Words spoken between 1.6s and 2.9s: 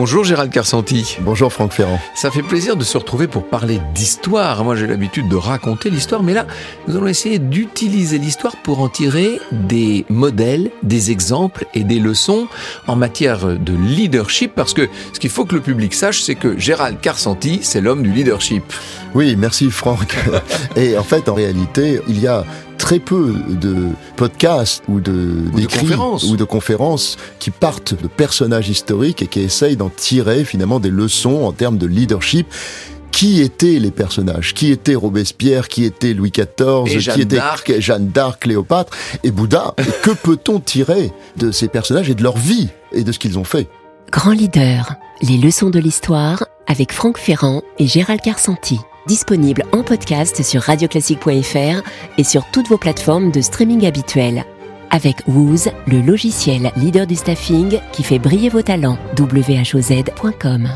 Ferrand. Ça fait plaisir de